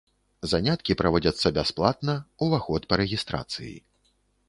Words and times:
Заняткі 0.53 0.95
праводзяцца 1.01 1.53
бясплатна, 1.59 2.17
уваход 2.49 2.81
па 2.91 2.95
рэгістрацыі. 3.07 3.75